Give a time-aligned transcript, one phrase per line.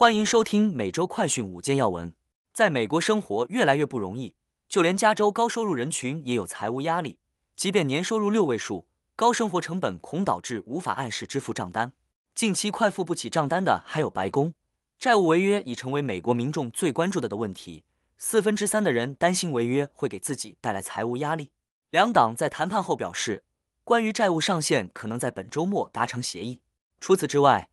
[0.00, 2.14] 欢迎收听每周快讯五件要闻。
[2.54, 4.34] 在美国生活越来越不容易，
[4.66, 7.18] 就连加州高收入人群也有财务压力。
[7.54, 11.92] 即便年收入六位数，高生活成本恐导致无法按时支付账单。
[12.34, 14.54] 近期快付不起账单的还有白宫，
[14.98, 17.84] 债务违约已成为美国民众最关注的的问题。
[18.16, 21.50] 四分之三的人担心违约会给自己带来财务压力。
[21.90, 23.44] 两党在谈判后表示，
[23.84, 26.60] 关于债务上限可能在本周末达成协议。
[26.98, 27.68] 除此之外，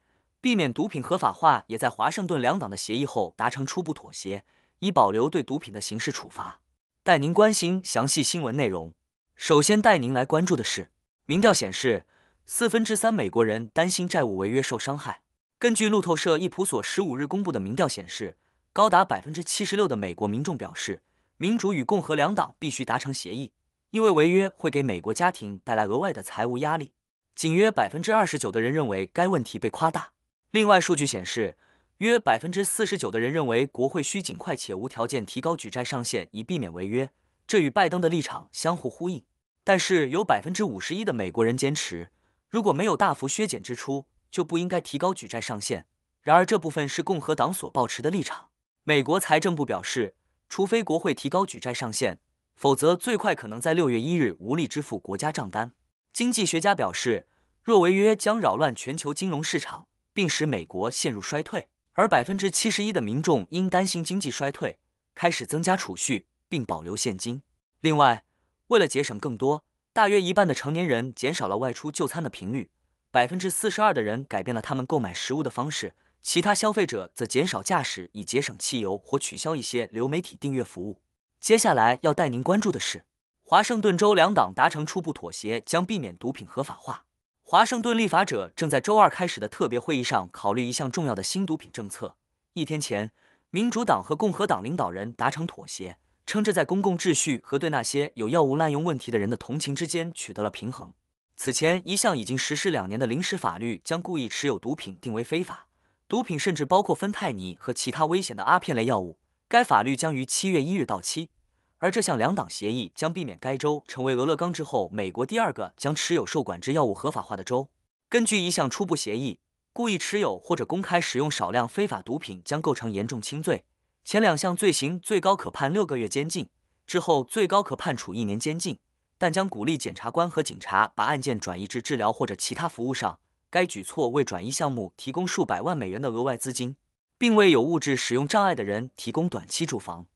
[0.48, 4.46] 避免毒品合法化也在华盛顿两党的协议后达成初步妥协，
[4.79, 6.61] 以保留对毒品的刑事处罚。
[7.04, 8.93] 带您关心详细新闻内容。
[9.36, 10.89] 首先带您来关注的是，
[11.25, 12.05] 民调显示，
[12.46, 15.19] 四分之三美国人担心债务违约受伤害。
[15.60, 18.38] 根据路透社易普所十五日公布的民调显示，
[18.71, 21.02] 高达百分之七十六的美国民众表示，
[21.36, 23.52] 民主与共和两党必须达成协议，
[23.89, 26.93] 因为违约会给美国家庭带来额外的财务压力。
[27.36, 30.11] 仅约百分之二十九的人认为该问题被夸大。
[30.51, 31.57] 另外，数据显示，
[31.97, 37.09] 约百分之四十九的人认为国会需尽快且无条件提高举债上限，以避免违约。
[37.45, 39.23] 这与拜登的立场相互呼应。
[39.66, 42.09] 但是，有百分之五十一的美国人坚持，
[42.49, 45.85] 如果没有大幅削减支出，就不应该提高举债上限。
[46.22, 48.47] 然而，这部分是共和党所抱持的立场。
[48.85, 50.16] 美国财政部表示，
[50.47, 52.19] 除非国会提高举债上限，
[52.55, 55.73] 否则最快可能在六月一日无力支付国家账单。
[56.13, 57.27] 经济学家表示，
[57.61, 59.88] 若违约将扰乱全球金融市场。
[60.17, 64.79] 并使美国陷入衰退，而百分之七十一的民众因担心经济衰退，
[65.13, 67.43] 开始增加储蓄并保留现金。
[67.81, 68.23] 另外，
[68.69, 72.71] 为了节省更多，大约一半的成年人减少了外出就餐的频率，
[73.11, 80.99] 百分之四十二的人改变了他们购买食物的方式，其他消费者则减少驾驶以节省汽油或取消一些流媒体订阅服务。
[81.39, 83.05] 接下来要带您关注的是，
[83.43, 87.03] 华盛顿州两党达成初步妥协，将避免毒品合法化。
[87.50, 92.17] 华盛顿立法者正在周二开始的特别会议上考虑一项重要的新毒品政策。
[92.52, 93.09] 一天前，
[93.52, 100.91] 民主党和共和党领导人达成妥协，称这在公共秩序和对那些有药物滥用问题的人的同情之间取得了平衡。
[101.38, 105.68] 此前，一项已经实施两年的临时法律将故意持有毒品定为非法，
[106.09, 109.18] 毒品甚至包括芬太尼和其他危险的阿片类药物。
[109.47, 111.30] 该法律将于七月一日到期。
[111.79, 117.69] 而这项两党协议将避免该州成为俄勒冈之后美国第二个将持有受管制药物合法化的州。
[118.09, 119.39] 根据一项初步协议，
[119.73, 123.63] 故意持有或者公开使用少量非法毒品将构成严重轻罪。
[124.03, 126.49] 前两项罪行最高可判六个月监禁，
[126.88, 128.79] 之后最高可判处一年监禁，
[129.19, 133.19] 但将鼓励检察官和警察把案件转移至治疗或者其他服务上。
[133.49, 136.75] 该举措为转移项目提供数百万美元的额外资金，
[137.17, 140.07] 并为有物质使用障碍的人提供短期住房。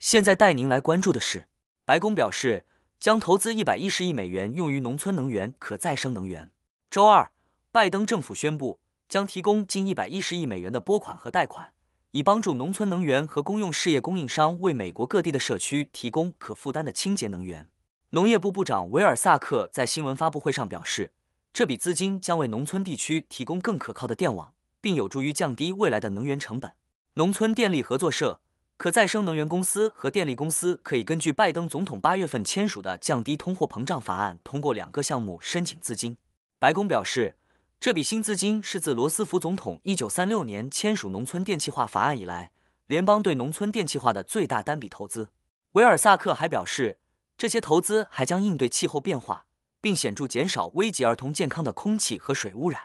[0.00, 1.46] 现在带您来关注的是，
[1.84, 2.64] 白宫表示
[2.98, 6.50] 将投资一百一十亿美元用于农村能源、可再生能源。
[6.90, 7.30] 周二，
[7.70, 8.80] 拜登政府宣布
[9.10, 11.74] 将提供近一百一十亿美元的拨款和贷款，
[12.12, 17.68] 以帮助农村能源和公用事业供应商为美国各地的社区提供可负担的清洁能源。
[18.12, 21.12] 农业部部长维尔萨克在新闻发布会上表示，
[21.52, 26.72] 这笔资金将为农村地区提供更可靠的电网，并有助于降低未来的能源成本。
[27.14, 28.40] 农村电力合作社。
[28.80, 36.16] 可再生能源公司和电力公司可以根据拜登总统八月份签署的降低通货膨胀法案，通过两个项目申请资金。
[36.58, 37.36] 白宫表示，
[37.78, 42.52] 这笔新资金是自罗斯福总统一九三六年签署农村电气化法案以来，
[42.86, 45.28] 联邦对农村电气化的最大单笔投资。
[45.72, 46.96] 维尔萨克还表示，
[47.36, 49.44] 这些投资还将应对气候变化，
[49.82, 52.84] 并显著减少危及儿童健康的空气和水污染。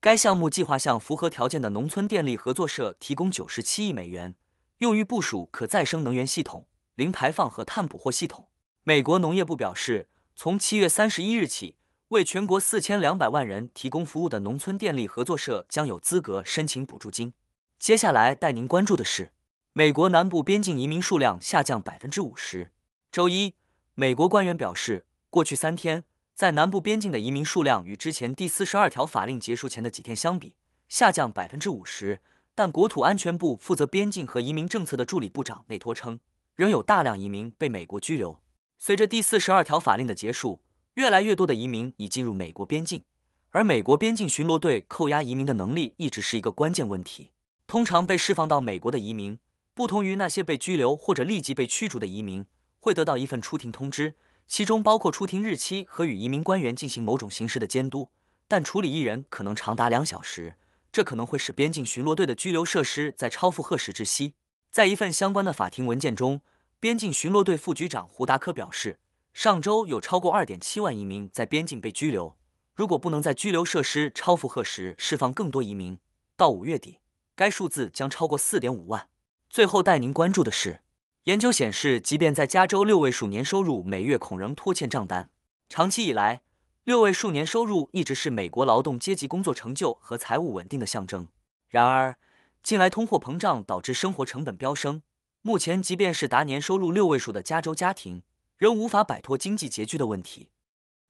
[0.00, 4.34] 该项目计划向符合条件的农村电力合作社提供九十七亿美元。
[4.84, 8.48] 用于部署可再生能源系统、零排放和碳捕获系统。
[8.82, 11.76] 美国农业部表示，从七月三十一日起，
[12.08, 17.32] 为全国四千两百万人提供服务的农村电力合作社将有资格申请补助金。
[17.78, 19.32] 接下来带您关注的是，
[19.72, 22.70] 美国南部边境移民数量下降百分之五十。
[23.10, 23.54] 周一，
[23.94, 30.54] 美国官员表示，过去三天在南部边境的移民数量与之前第四十二条法令结束前的几天相比，
[30.90, 32.20] 下降百分之五十。
[32.54, 36.20] 但国土安全部负责边境和移民政策的助理部长内托称，
[36.54, 38.38] 仍有大量移民被美国拘留。
[38.78, 40.60] 随着第四十二条法令的结束，
[40.94, 43.02] 越来越多的移民已进入美国边境，
[43.50, 47.30] 而美国边境巡逻队扣押移民的能力一直是一个关键问题。
[47.66, 49.38] 通常被释放到美国的移民，
[49.74, 52.46] 不同于那些被拘留或者立即被驱逐的移民，
[52.78, 54.14] 会得到一份出庭通知，
[54.46, 58.10] 其中包括出庭日期和与移民官员进行某种形式的监督，
[58.46, 60.54] 但处理一人可能长达两小时。
[60.94, 64.34] 这可能会使边境巡逻队的拘留设施在超负荷时窒息。
[64.70, 66.40] 在一份相关的法庭文件中，
[66.78, 69.00] 边境巡逻队副局长胡达科表示，
[69.32, 72.36] 上周有超过二点七万移民在边境被拘留。
[72.76, 75.98] 如果不能在拘留设施超负荷时释放更多移民，
[76.36, 77.00] 到五月底，
[77.34, 79.08] 该数字将超过四点五万。
[79.50, 80.82] 最后带您关注的是，
[81.24, 85.28] 研究显示，即便在加州六位数年收入，每月恐仍拖欠账单。
[85.68, 86.42] 长期以来，
[86.84, 91.26] 六位数年收入一直是美国劳动阶级工作成就和财务稳定的象征。
[91.70, 92.16] 然而，
[92.62, 95.00] 近来通货膨胀导致生活成本飙升，
[95.40, 98.22] 目前即便是达年收入六位数的加州家庭，
[98.58, 100.50] 仍无法摆脱经济拮据的问题。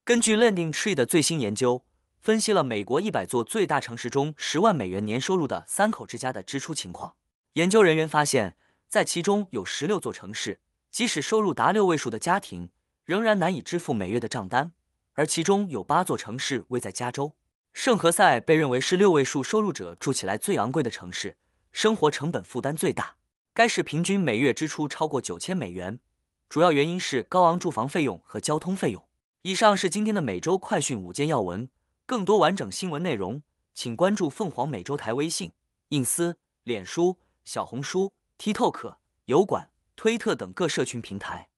[0.05, 1.83] 根据 Lending Tree 的最新研究，
[2.21, 7.15] 分析了美国一百座最大城市中十万美元年收入的三口之家的支出情况。
[7.53, 8.55] 研究人员发现，
[8.87, 12.69] 在其中有十六座城市，即使收入达六位数的家庭，
[13.03, 14.71] 仍然难以支付每月的账单；
[15.15, 17.33] 而其中有八座城市位在加州。
[17.73, 21.35] 圣何塞被认为是六位数收入者住起来最昂贵的城市，
[21.71, 23.15] 生活成本负担最大。
[23.53, 25.99] 该市平均每月支出超过九千美元，
[26.47, 29.03] 主要原因是高昂住房费用和交通费用。
[29.41, 31.69] 以上是今天的每周快讯五件要闻。
[32.05, 33.41] 更多完整新闻内容，
[33.73, 35.51] 请关注凤凰美洲台微信、
[35.89, 38.95] 隐私、脸书、小红书、TikTok、
[39.25, 41.49] 油管、推特等各社群平台。